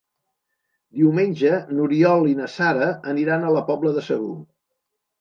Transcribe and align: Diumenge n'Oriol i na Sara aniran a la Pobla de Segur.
Diumenge 1.01 1.59
n'Oriol 1.77 2.27
i 2.31 2.35
na 2.41 2.51
Sara 2.57 2.91
aniran 3.15 3.47
a 3.47 3.55
la 3.61 3.67
Pobla 3.73 3.97
de 4.01 4.09
Segur. 4.11 4.37